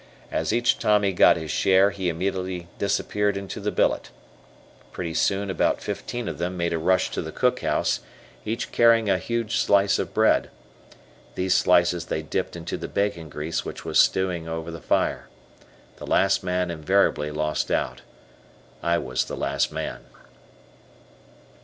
[0.31, 4.09] As each Tommy got his share, he immediately disappeared into the billet.
[4.91, 7.99] Pretty soon about fifteen of them made a rush to the cookhouse,
[8.43, 10.49] each carrying a huge slice of bread.
[11.35, 15.27] These slices they dipped into the bacon grease which was stewing over the fire.
[15.97, 18.01] The last man invariably lost out.
[18.81, 19.99] I was the last man.